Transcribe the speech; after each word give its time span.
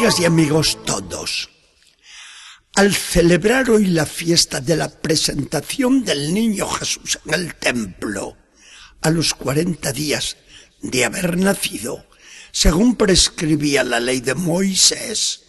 Amigas 0.00 0.20
y 0.20 0.24
amigos 0.24 0.78
todos, 0.86 1.50
al 2.74 2.94
celebrar 2.94 3.68
hoy 3.68 3.84
la 3.84 4.06
fiesta 4.06 4.62
de 4.62 4.74
la 4.74 4.88
presentación 4.88 6.04
del 6.04 6.32
niño 6.32 6.66
Jesús 6.70 7.18
en 7.26 7.34
el 7.34 7.54
templo, 7.54 8.34
a 9.02 9.10
los 9.10 9.34
cuarenta 9.34 9.92
días 9.92 10.38
de 10.80 11.04
haber 11.04 11.36
nacido, 11.36 12.06
según 12.50 12.96
prescribía 12.96 13.84
la 13.84 14.00
ley 14.00 14.20
de 14.20 14.34
Moisés, 14.34 15.42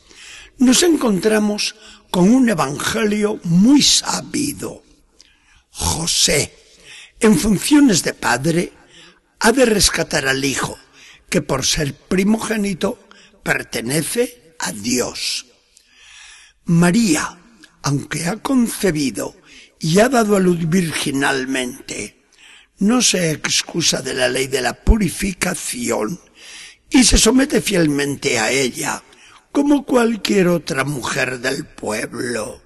nos 0.57 0.83
encontramos 0.83 1.75
con 2.09 2.29
un 2.29 2.49
evangelio 2.49 3.39
muy 3.45 3.81
sabido. 3.81 4.83
José, 5.69 6.53
en 7.21 7.39
funciones 7.39 8.03
de 8.03 8.13
padre, 8.13 8.73
ha 9.39 9.53
de 9.53 9.63
rescatar 9.65 10.27
al 10.27 10.43
hijo, 10.43 10.77
que 11.29 11.41
por 11.41 11.65
ser 11.65 11.93
primogénito 11.93 12.99
pertenece 13.43 14.40
a 14.61 14.71
Dios. 14.71 15.45
María, 16.65 17.37
aunque 17.81 18.27
ha 18.27 18.37
concebido 18.37 19.35
y 19.79 19.99
ha 19.99 20.09
dado 20.09 20.35
a 20.35 20.39
luz 20.39 20.69
virginalmente, 20.69 22.23
no 22.77 23.01
se 23.01 23.31
excusa 23.31 24.01
de 24.01 24.13
la 24.13 24.29
ley 24.29 24.47
de 24.47 24.61
la 24.61 24.73
purificación 24.73 26.19
y 26.89 27.03
se 27.03 27.17
somete 27.17 27.61
fielmente 27.61 28.39
a 28.39 28.51
ella, 28.51 29.03
como 29.51 29.85
cualquier 29.85 30.47
otra 30.47 30.83
mujer 30.83 31.39
del 31.39 31.65
pueblo. 31.65 32.61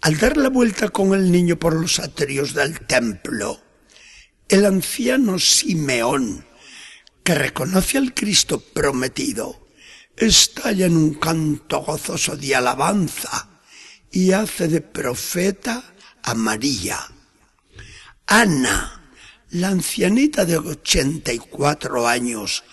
Al 0.00 0.16
dar 0.18 0.36
la 0.36 0.48
vuelta 0.48 0.88
con 0.88 1.12
el 1.12 1.30
niño 1.30 1.58
por 1.58 1.74
los 1.74 1.98
atrios 1.98 2.54
del 2.54 2.80
templo, 2.86 3.60
el 4.48 4.64
anciano 4.64 5.38
Simeón, 5.38 6.46
que 7.22 7.34
reconoce 7.34 7.98
al 7.98 8.14
Cristo 8.14 8.60
prometido, 8.60 9.67
estalla 10.18 10.86
en 10.86 10.96
un 10.96 11.14
canto 11.14 11.80
gozoso 11.80 12.36
de 12.36 12.54
alabanza 12.54 13.48
y 14.10 14.32
hace 14.32 14.68
de 14.68 14.80
profeta 14.80 15.82
a 16.22 16.34
María. 16.34 16.98
Ana, 18.26 19.12
la 19.50 19.68
ancianita 19.68 20.44
de 20.44 20.58
ochenta 20.58 21.32
y 21.32 21.38
cuatro 21.38 22.06
años, 22.06 22.64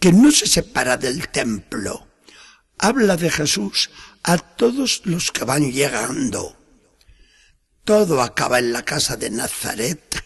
que 0.00 0.12
no 0.12 0.30
se 0.30 0.46
separa 0.46 0.96
del 0.96 1.28
templo, 1.28 2.08
habla 2.78 3.16
de 3.16 3.30
Jesús 3.30 3.90
a 4.22 4.38
todos 4.38 5.02
los 5.04 5.30
que 5.30 5.44
van 5.44 5.70
llegando. 5.70 6.58
Todo 7.84 8.22
acaba 8.22 8.58
en 8.58 8.72
la 8.72 8.84
casa 8.84 9.16
de 9.16 9.30
Nazaret, 9.30 10.24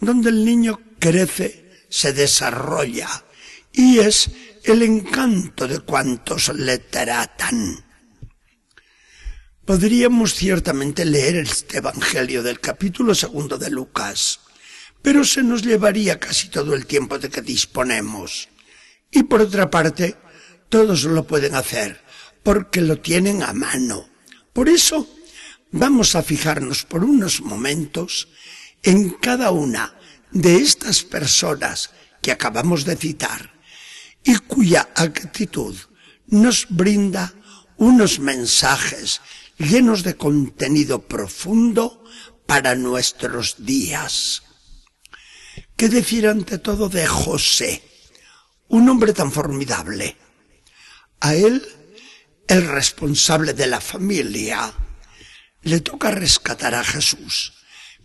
donde 0.00 0.30
el 0.30 0.44
niño 0.44 0.80
crece, 0.98 1.86
se 1.88 2.12
desarrolla 2.12 3.08
y 3.72 3.98
es 3.98 4.30
el 4.66 4.82
encanto 4.82 5.68
de 5.68 5.78
cuantos 5.78 6.48
le 6.48 6.78
tratan. 6.78 7.84
Podríamos 9.64 10.34
ciertamente 10.34 11.04
leer 11.04 11.36
este 11.36 11.78
Evangelio 11.78 12.42
del 12.42 12.58
capítulo 12.58 13.14
segundo 13.14 13.58
de 13.58 13.70
Lucas, 13.70 14.40
pero 15.02 15.24
se 15.24 15.44
nos 15.44 15.62
llevaría 15.62 16.18
casi 16.18 16.48
todo 16.48 16.74
el 16.74 16.84
tiempo 16.84 17.16
de 17.16 17.30
que 17.30 17.42
disponemos. 17.42 18.48
Y 19.12 19.22
por 19.22 19.40
otra 19.40 19.70
parte, 19.70 20.16
todos 20.68 21.04
lo 21.04 21.24
pueden 21.24 21.54
hacer, 21.54 22.02
porque 22.42 22.80
lo 22.80 22.98
tienen 22.98 23.44
a 23.44 23.52
mano. 23.52 24.08
Por 24.52 24.68
eso, 24.68 25.08
vamos 25.70 26.16
a 26.16 26.24
fijarnos 26.24 26.84
por 26.84 27.04
unos 27.04 27.40
momentos 27.40 28.28
en 28.82 29.10
cada 29.10 29.52
una 29.52 29.96
de 30.32 30.56
estas 30.56 31.04
personas 31.04 31.90
que 32.20 32.32
acabamos 32.32 32.84
de 32.84 32.96
citar 32.96 33.55
y 34.26 34.36
cuya 34.38 34.88
actitud 34.96 35.76
nos 36.26 36.66
brinda 36.68 37.32
unos 37.76 38.18
mensajes 38.18 39.20
llenos 39.56 40.02
de 40.02 40.16
contenido 40.16 41.06
profundo 41.06 42.02
para 42.44 42.74
nuestros 42.74 43.64
días. 43.64 44.42
¿Qué 45.76 45.88
decir 45.88 46.26
ante 46.26 46.58
todo 46.58 46.88
de 46.88 47.06
José, 47.06 47.82
un 48.68 48.88
hombre 48.88 49.12
tan 49.12 49.30
formidable? 49.30 50.16
A 51.20 51.34
él, 51.34 51.64
el 52.48 52.66
responsable 52.66 53.54
de 53.54 53.68
la 53.68 53.80
familia, 53.80 54.72
le 55.62 55.80
toca 55.80 56.10
rescatar 56.10 56.74
a 56.74 56.82
Jesús, 56.82 57.52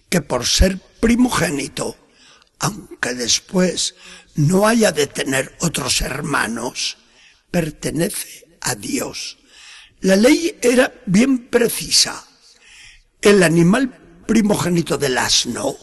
que 0.07 0.21
por 0.21 0.45
ser 0.45 0.77
primogénito, 0.99 1.97
aunque 2.59 3.15
después 3.15 3.95
no 4.35 4.67
haya 4.67 4.91
de 4.91 5.07
tener 5.07 5.55
otros 5.59 6.01
hermanos, 6.01 6.97
pertenece 7.49 8.57
a 8.61 8.75
Dios. 8.75 9.37
La 9.99 10.15
ley 10.15 10.57
era 10.61 10.93
bien 11.05 11.47
precisa. 11.49 12.25
El 13.21 13.43
animal 13.43 14.23
primogénito 14.27 14.97
del 14.97 15.17
asno 15.17 15.75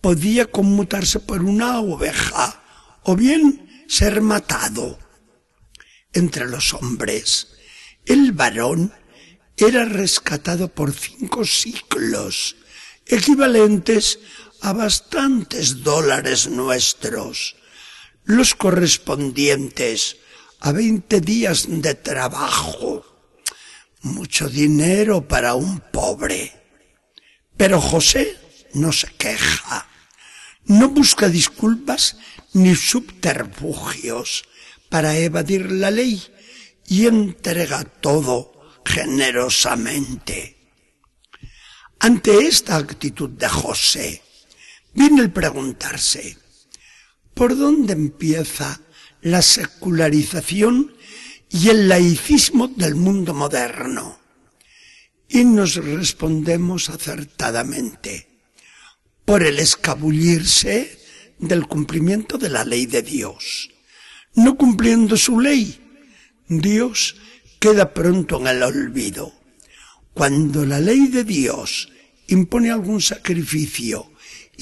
podía 0.00 0.50
conmutarse 0.50 1.20
por 1.20 1.42
una 1.42 1.80
oveja 1.80 2.62
o 3.04 3.16
bien 3.16 3.84
ser 3.88 4.20
matado. 4.20 4.98
Entre 6.12 6.46
los 6.46 6.74
hombres, 6.74 7.48
el 8.04 8.32
varón 8.32 8.92
era 9.56 9.84
rescatado 9.84 10.68
por 10.68 10.92
cinco 10.92 11.44
ciclos, 11.44 12.56
equivalentes 13.06 14.18
a 14.62 14.72
bastantes 14.72 15.82
dólares 15.82 16.46
nuestros, 16.46 17.56
los 18.24 18.54
correspondientes 18.54 20.18
a 20.60 20.70
veinte 20.70 21.20
días 21.20 21.66
de 21.68 21.94
trabajo. 21.96 23.04
Mucho 24.02 24.48
dinero 24.48 25.26
para 25.26 25.54
un 25.54 25.80
pobre. 25.80 26.52
Pero 27.56 27.80
José 27.80 28.38
no 28.74 28.92
se 28.92 29.08
queja, 29.14 29.88
no 30.66 30.90
busca 30.90 31.28
disculpas 31.28 32.16
ni 32.52 32.76
subterfugios 32.76 34.44
para 34.88 35.16
evadir 35.18 35.72
la 35.72 35.90
ley 35.90 36.22
y 36.86 37.06
entrega 37.06 37.82
todo 37.82 38.52
generosamente. 38.84 40.56
Ante 41.98 42.46
esta 42.46 42.76
actitud 42.76 43.30
de 43.30 43.48
José, 43.48 44.22
Viene 44.94 45.22
el 45.22 45.32
preguntarse, 45.32 46.36
¿por 47.34 47.56
dónde 47.56 47.94
empieza 47.94 48.80
la 49.22 49.40
secularización 49.40 50.94
y 51.48 51.70
el 51.70 51.88
laicismo 51.88 52.68
del 52.68 52.94
mundo 52.94 53.32
moderno? 53.32 54.18
Y 55.28 55.44
nos 55.44 55.76
respondemos 55.76 56.90
acertadamente, 56.90 58.28
por 59.24 59.42
el 59.42 59.58
escabullirse 59.60 60.98
del 61.38 61.66
cumplimiento 61.66 62.36
de 62.36 62.50
la 62.50 62.64
ley 62.64 62.84
de 62.84 63.00
Dios. 63.02 63.70
No 64.34 64.58
cumpliendo 64.58 65.16
su 65.16 65.40
ley, 65.40 65.80
Dios 66.48 67.16
queda 67.58 67.94
pronto 67.94 68.40
en 68.40 68.48
el 68.48 68.62
olvido. 68.62 69.32
Cuando 70.12 70.66
la 70.66 70.80
ley 70.80 71.06
de 71.06 71.24
Dios 71.24 71.90
impone 72.26 72.70
algún 72.70 73.00
sacrificio 73.00 74.11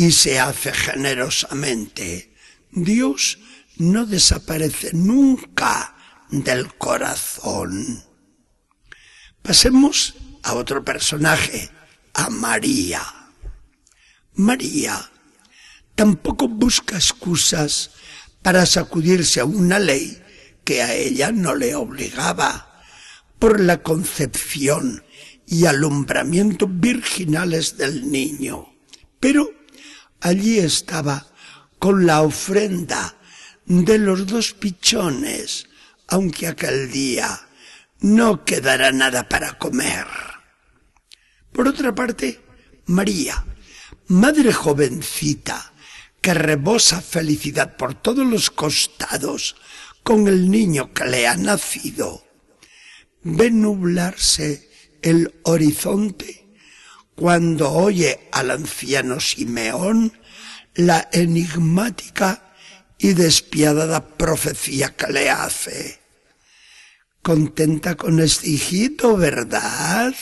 y 0.00 0.12
se 0.12 0.41
hace 0.41 0.72
generosamente, 0.72 2.34
Dios 2.71 3.38
no 3.77 4.06
desaparece 4.06 4.94
nunca 4.94 5.95
del 6.30 6.75
corazón. 6.77 8.03
Pasemos 9.42 10.15
a 10.42 10.54
otro 10.54 10.83
personaje, 10.83 11.69
a 12.15 12.30
María. 12.30 13.03
María 14.33 15.10
tampoco 15.95 16.48
busca 16.48 16.97
excusas 16.97 17.91
para 18.41 18.65
sacudirse 18.65 19.41
a 19.41 19.45
una 19.45 19.78
ley 19.78 20.19
que 20.65 20.80
a 20.80 20.95
ella 20.95 21.30
no 21.30 21.54
le 21.54 21.75
obligaba 21.75 22.83
por 23.39 23.60
la 23.60 23.83
concepción 23.83 25.04
y 25.47 25.66
alumbramiento 25.66 26.66
virginales 26.66 27.77
del 27.77 28.10
niño. 28.10 28.66
Pero 29.21 29.59
allí 30.21 30.59
estaba 30.59 31.27
con 31.78 32.07
la 32.07 32.22
ofrenda 32.22 33.17
de 33.67 33.99
los 33.99 34.27
dos 34.27 34.53
pichones, 34.53 35.67
aunque 36.09 36.47
aquel 36.47 36.91
día 36.91 37.41
no 38.01 38.45
quedará 38.45 38.93
nada 38.93 39.28
para 39.28 39.59
comer. 39.59 40.07
Por 41.53 41.69
otra 41.69 41.95
parte, 41.95 42.41
María, 42.87 43.45
madre 44.09 44.53
jovencita, 44.53 45.72
que 46.21 46.34
rebosa 46.34 47.01
felicidad 47.01 47.77
por 47.77 47.95
todos 47.95 48.27
los 48.27 48.51
costados 48.51 49.57
con 50.03 50.28
el 50.28 50.51
niño 50.51 50.93
que 50.93 51.05
le 51.05 51.27
ha 51.27 51.37
nacido, 51.37 52.25
ve 53.23 53.51
nublarse 53.51 54.69
el 55.03 55.34
horizonte 55.45 56.40
cuando 57.21 57.71
oye 57.71 58.31
al 58.33 58.51
anciano 58.51 59.21
Simeón 59.21 60.19
la 60.75 61.11
enigmática 61.13 62.55
y 62.97 63.13
despiadada 63.13 64.17
profecía 64.17 64.97
que 64.97 65.13
le 65.13 65.28
hace. 65.28 66.01
Contenta 67.21 67.97
con 67.97 68.21
este 68.21 68.49
hijito, 68.49 69.19
¿verdad? 69.19 70.15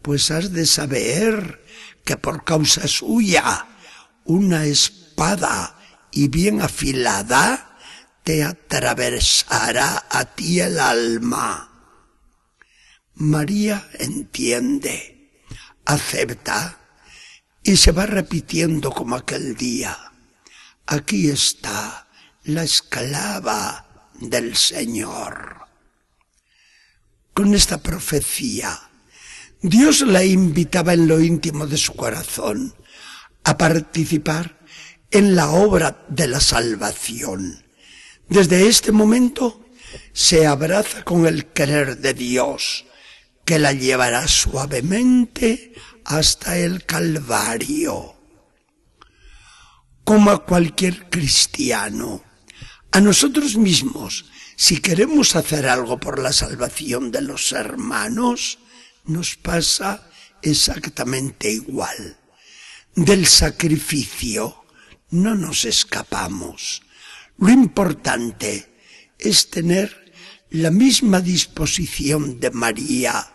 Pues 0.00 0.30
has 0.30 0.54
de 0.54 0.64
saber 0.64 1.62
que 2.02 2.16
por 2.16 2.44
causa 2.44 2.88
suya 2.88 3.66
una 4.24 4.64
espada 4.64 5.78
y 6.12 6.28
bien 6.28 6.62
afilada 6.62 7.76
te 8.24 8.42
atravesará 8.42 10.06
a 10.08 10.24
ti 10.24 10.60
el 10.60 10.80
alma. 10.80 11.70
María 13.16 13.86
entiende, 13.98 15.15
acepta 15.86 16.78
y 17.62 17.76
se 17.76 17.92
va 17.92 18.06
repitiendo 18.06 18.90
como 18.90 19.16
aquel 19.16 19.56
día. 19.56 19.96
Aquí 20.86 21.30
está 21.30 22.06
la 22.44 22.62
esclava 22.62 24.10
del 24.20 24.56
Señor. 24.56 25.66
Con 27.32 27.54
esta 27.54 27.78
profecía, 27.82 28.78
Dios 29.62 30.02
la 30.02 30.24
invitaba 30.24 30.92
en 30.92 31.08
lo 31.08 31.20
íntimo 31.20 31.66
de 31.66 31.76
su 31.76 31.94
corazón 31.94 32.74
a 33.44 33.56
participar 33.58 34.58
en 35.10 35.34
la 35.34 35.50
obra 35.50 36.04
de 36.08 36.28
la 36.28 36.40
salvación. 36.40 37.64
Desde 38.28 38.68
este 38.68 38.92
momento 38.92 39.64
se 40.12 40.46
abraza 40.46 41.04
con 41.04 41.26
el 41.26 41.46
querer 41.46 41.98
de 41.98 42.14
Dios, 42.14 42.86
que 43.46 43.60
la 43.60 43.72
llevará 43.72 44.26
suavemente 44.26 45.72
hasta 46.04 46.58
el 46.58 46.84
Calvario. 46.84 48.14
Como 50.04 50.30
a 50.32 50.44
cualquier 50.44 51.08
cristiano, 51.08 52.22
a 52.90 53.00
nosotros 53.00 53.56
mismos, 53.56 54.26
si 54.56 54.80
queremos 54.80 55.36
hacer 55.36 55.68
algo 55.68 55.98
por 55.98 56.18
la 56.18 56.32
salvación 56.32 57.12
de 57.12 57.22
los 57.22 57.52
hermanos, 57.52 58.58
nos 59.04 59.36
pasa 59.36 60.10
exactamente 60.42 61.50
igual. 61.50 62.18
Del 62.96 63.26
sacrificio 63.28 64.64
no 65.10 65.36
nos 65.36 65.64
escapamos. 65.64 66.82
Lo 67.38 67.50
importante 67.50 68.74
es 69.18 69.50
tener 69.50 70.12
la 70.50 70.72
misma 70.72 71.20
disposición 71.20 72.40
de 72.40 72.50
María 72.50 73.34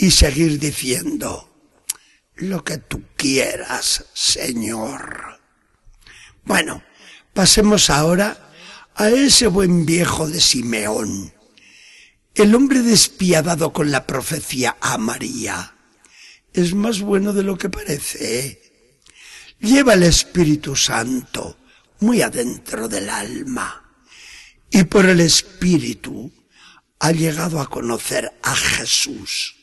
y 0.00 0.12
seguir 0.12 0.58
diciendo, 0.58 1.46
lo 2.36 2.64
que 2.64 2.78
tú 2.78 3.02
quieras, 3.16 4.06
Señor. 4.14 5.38
Bueno, 6.42 6.82
pasemos 7.34 7.90
ahora 7.90 8.50
a 8.94 9.10
ese 9.10 9.46
buen 9.46 9.84
viejo 9.84 10.26
de 10.26 10.40
Simeón, 10.40 11.34
el 12.34 12.54
hombre 12.54 12.80
despiadado 12.80 13.74
con 13.74 13.90
la 13.90 14.06
profecía 14.06 14.78
a 14.80 14.96
María. 14.96 15.74
Es 16.54 16.72
más 16.72 17.02
bueno 17.02 17.34
de 17.34 17.42
lo 17.42 17.58
que 17.58 17.68
parece. 17.68 18.58
Lleva 19.58 19.92
el 19.92 20.04
Espíritu 20.04 20.76
Santo 20.76 21.58
muy 21.98 22.22
adentro 22.22 22.88
del 22.88 23.10
alma 23.10 23.92
y 24.70 24.82
por 24.84 25.04
el 25.04 25.20
Espíritu 25.20 26.32
ha 27.00 27.12
llegado 27.12 27.60
a 27.60 27.68
conocer 27.68 28.32
a 28.42 28.56
Jesús 28.56 29.59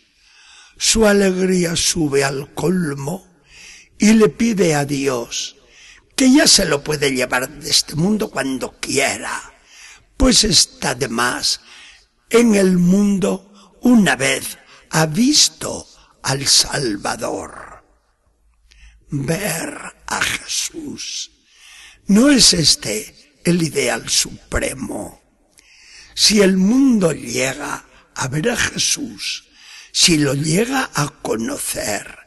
su 0.77 1.07
alegría 1.07 1.75
sube 1.75 2.23
al 2.23 2.53
colmo 2.53 3.27
y 3.97 4.13
le 4.13 4.29
pide 4.29 4.75
a 4.75 4.85
Dios 4.85 5.55
que 6.15 6.33
ya 6.33 6.47
se 6.47 6.65
lo 6.65 6.83
puede 6.83 7.11
llevar 7.11 7.49
de 7.49 7.69
este 7.69 7.95
mundo 7.95 8.29
cuando 8.31 8.79
quiera, 8.79 9.53
pues 10.17 10.43
está 10.43 10.95
de 10.95 11.07
más 11.07 11.61
en 12.29 12.55
el 12.55 12.77
mundo 12.77 13.77
una 13.81 14.15
vez 14.15 14.57
ha 14.89 15.05
visto 15.05 15.87
al 16.23 16.45
Salvador. 16.47 17.83
Ver 19.09 19.77
a 20.07 20.21
Jesús. 20.21 21.31
¿No 22.07 22.29
es 22.29 22.53
este 22.53 23.39
el 23.45 23.61
ideal 23.61 24.09
supremo? 24.09 25.21
Si 26.13 26.41
el 26.41 26.57
mundo 26.57 27.11
llega 27.11 27.85
a 28.15 28.27
ver 28.27 28.49
a 28.49 28.57
Jesús, 28.57 29.46
si 29.99 30.19
lo 30.19 30.35
llega 30.35 30.91
a 30.93 31.09
conocer, 31.09 32.19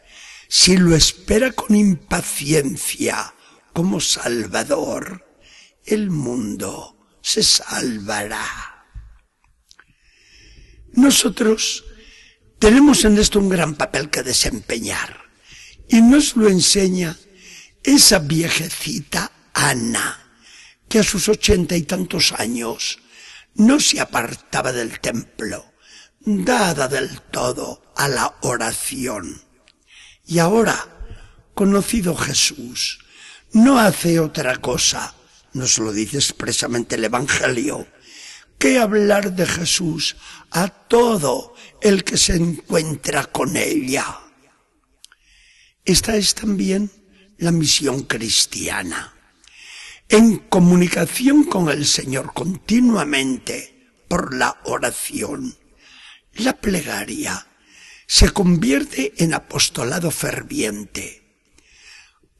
si 0.48 0.76
lo 0.76 0.96
espera 0.96 1.52
con 1.52 1.76
impaciencia 1.76 3.32
como 3.72 4.00
Salvador, 4.00 5.24
el 5.84 6.10
mundo 6.10 6.98
se 7.22 7.44
salvará. 7.44 8.44
Nosotros 10.94 11.84
tenemos 12.58 13.04
en 13.04 13.16
esto 13.18 13.38
un 13.38 13.48
gran 13.48 13.76
papel 13.76 14.10
que 14.10 14.24
desempeñar 14.24 15.30
y 15.88 16.02
nos 16.02 16.34
lo 16.34 16.48
enseña 16.48 17.16
esa 17.84 18.18
viejecita 18.18 19.30
Ana, 19.54 20.18
que 20.88 20.98
a 20.98 21.04
sus 21.04 21.28
ochenta 21.28 21.76
y 21.76 21.82
tantos 21.82 22.32
años 22.32 22.98
no 23.54 23.78
se 23.78 24.00
apartaba 24.00 24.72
del 24.72 24.98
templo 24.98 25.70
dada 26.20 26.86
del 26.86 27.20
todo 27.30 27.82
a 27.96 28.08
la 28.08 28.34
oración. 28.42 29.42
Y 30.26 30.38
ahora, 30.38 30.86
conocido 31.54 32.14
Jesús, 32.14 33.00
no 33.52 33.78
hace 33.78 34.20
otra 34.20 34.56
cosa, 34.56 35.14
nos 35.54 35.78
lo 35.78 35.92
dice 35.92 36.18
expresamente 36.18 36.96
el 36.96 37.04
Evangelio, 37.04 37.86
que 38.58 38.78
hablar 38.78 39.32
de 39.32 39.46
Jesús 39.46 40.16
a 40.50 40.68
todo 40.68 41.54
el 41.80 42.04
que 42.04 42.18
se 42.18 42.36
encuentra 42.36 43.24
con 43.24 43.56
ella. 43.56 44.20
Esta 45.84 46.16
es 46.16 46.34
también 46.34 46.90
la 47.38 47.50
misión 47.50 48.02
cristiana. 48.02 49.14
En 50.10 50.36
comunicación 50.38 51.44
con 51.44 51.70
el 51.70 51.86
Señor 51.86 52.34
continuamente 52.34 54.04
por 54.08 54.34
la 54.34 54.60
oración 54.64 55.59
la 56.34 56.54
plegaria 56.54 57.46
se 58.06 58.30
convierte 58.30 59.12
en 59.18 59.34
apostolado 59.34 60.10
ferviente. 60.10 61.22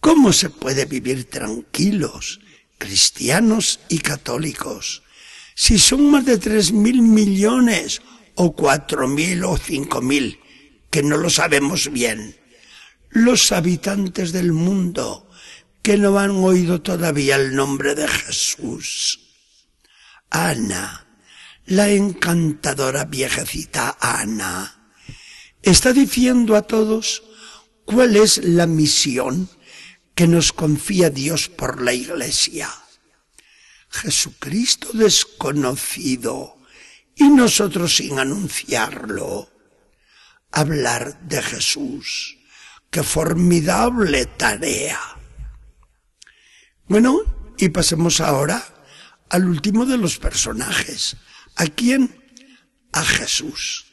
¿Cómo 0.01 0.33
se 0.33 0.51
puede 0.51 0.87
vivir 0.87 1.29
tranquilos, 1.29 2.41
cristianos 2.79 3.81
y 3.89 3.99
católicos, 3.99 5.03
si 5.55 5.79
son 5.79 6.11
más 6.11 6.25
de 6.25 6.39
tres 6.39 6.73
mil 6.73 7.03
millones 7.03 8.01
o 8.35 8.57
cuatro 8.57 9.07
mil 9.07 9.45
o 9.45 9.57
cinco 9.59 10.01
mil, 10.01 10.41
que 10.91 11.03
no 11.03 11.19
lo 11.19 11.29
sabemos 11.29 11.93
bien, 11.93 12.37
los 13.11 13.53
habitantes 13.53 14.33
del 14.33 14.53
mundo 14.53 15.29
que 15.83 15.99
no 15.99 16.19
han 16.19 16.31
oído 16.31 16.81
todavía 16.81 17.37
el 17.37 17.55
nombre 17.55 17.95
de 17.95 18.09
Jesús? 18.09 19.21
Ana, 20.31 21.07
la 21.71 21.89
encantadora 21.89 23.05
viejecita 23.05 23.97
Ana 24.01 24.93
está 25.63 25.93
diciendo 25.93 26.57
a 26.57 26.63
todos 26.63 27.23
cuál 27.85 28.17
es 28.17 28.39
la 28.43 28.67
misión 28.67 29.49
que 30.17 30.27
nos 30.27 30.53
confía 30.53 31.11
Dios 31.11 31.49
por 31.49 31.81
la 31.81 31.93
iglesia. 31.93 32.69
Jesucristo 33.89 34.89
desconocido 34.95 36.59
y 37.15 37.29
nosotros 37.29 37.95
sin 37.95 38.19
anunciarlo. 38.19 39.49
Hablar 40.51 41.21
de 41.21 41.41
Jesús. 41.41 42.37
Qué 42.91 43.05
formidable 43.05 44.27
tarea. 44.27 44.99
Bueno, 46.89 47.55
y 47.59 47.69
pasemos 47.69 48.21
ahora 48.21 48.61
al 49.29 49.45
último 49.45 49.87
de 49.87 49.99
los 49.99 50.19
personajes, 50.19 51.17
¿A 51.57 51.67
quién? 51.67 52.25
A 52.93 53.05
Jesús. 53.05 53.87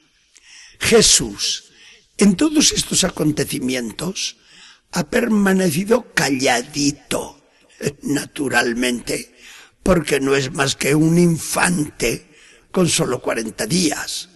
Jesús, 0.80 1.72
en 2.18 2.36
todos 2.36 2.72
estos 2.72 3.04
acontecimientos, 3.04 4.38
ha 4.92 5.10
permanecido 5.10 6.14
calladito, 6.14 7.42
naturalmente, 8.02 9.36
porque 9.84 10.20
no 10.20 10.36
es 10.36 10.54
más 10.54 10.76
que 10.76 10.96
un 10.96 11.18
infante 11.18 12.36
con 12.72 12.88
solo 12.90 13.22
cuarenta 13.22 13.66
días. 13.66 14.30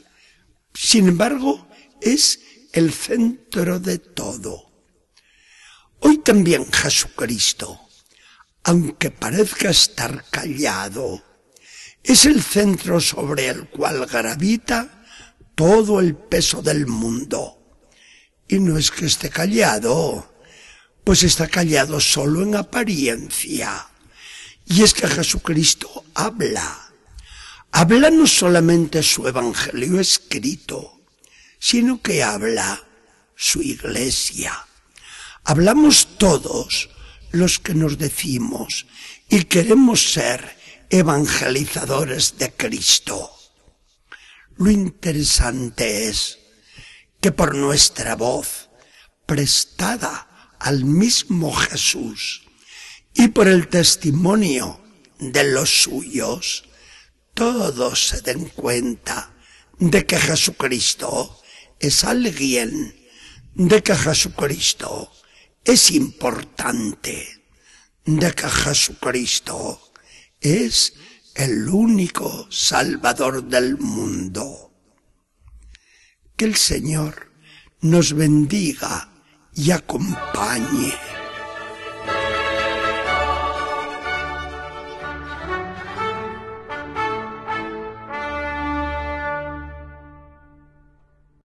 Sin 0.73 1.07
embargo, 1.07 1.67
es 2.01 2.39
el 2.73 2.93
centro 2.93 3.79
de 3.79 3.99
todo. 3.99 4.71
Hoy 5.99 6.17
también 6.19 6.71
Jesucristo, 6.71 7.79
aunque 8.63 9.11
parezca 9.11 9.69
estar 9.69 10.25
callado, 10.29 11.23
es 12.03 12.25
el 12.25 12.41
centro 12.41 12.99
sobre 12.99 13.47
el 13.47 13.69
cual 13.69 14.05
gravita 14.05 15.03
todo 15.55 15.99
el 15.99 16.15
peso 16.15 16.61
del 16.61 16.87
mundo. 16.87 17.57
Y 18.47 18.59
no 18.59 18.77
es 18.77 18.91
que 18.91 19.05
esté 19.05 19.29
callado, 19.29 20.33
pues 21.03 21.23
está 21.23 21.47
callado 21.47 21.99
solo 21.99 22.41
en 22.41 22.55
apariencia. 22.55 23.87
Y 24.65 24.83
es 24.83 24.93
que 24.93 25.07
Jesucristo 25.07 26.05
habla. 26.13 26.93
habla 27.71 28.09
no 28.09 28.27
solamente 28.27 29.01
su 29.03 29.27
evangelio 29.27 29.99
escrito, 29.99 31.01
sino 31.59 32.01
que 32.01 32.23
habla 32.23 32.83
su 33.35 33.61
iglesia. 33.61 34.67
Hablamos 35.43 36.17
todos 36.17 36.89
los 37.31 37.59
que 37.59 37.73
nos 37.73 37.97
decimos 37.97 38.87
y 39.29 39.45
queremos 39.45 40.11
ser 40.11 40.60
evangelizadores 40.91 42.37
de 42.37 42.51
Cristo. 42.51 43.31
Lo 44.57 44.69
interesante 44.69 46.09
es 46.09 46.39
que 47.21 47.31
por 47.31 47.55
nuestra 47.55 48.15
voz 48.15 48.69
prestada 49.25 50.57
al 50.59 50.83
mismo 50.83 51.53
Jesús 51.53 52.43
y 53.13 53.29
por 53.29 53.47
el 53.47 53.69
testimonio 53.69 54.81
de 55.17 55.45
los 55.45 55.83
suyos, 55.83 56.65
todos 57.33 58.07
se 58.09 58.21
den 58.21 58.49
cuenta 58.49 59.33
de 59.79 60.05
que 60.05 60.19
Jesucristo 60.19 61.41
es 61.79 62.03
alguien, 62.03 63.07
de 63.53 63.81
que 63.81 63.95
Jesucristo 63.95 65.09
es 65.63 65.89
importante, 65.91 67.45
de 68.03 68.33
que 68.33 68.49
Jesucristo 68.49 69.90
es 70.41 70.93
el 71.35 71.69
único 71.69 72.47
Salvador 72.49 73.43
del 73.43 73.77
mundo. 73.77 74.73
Que 76.35 76.45
el 76.45 76.55
Señor 76.55 77.31
nos 77.81 78.13
bendiga 78.13 79.09
y 79.53 79.71
acompañe. 79.71 80.93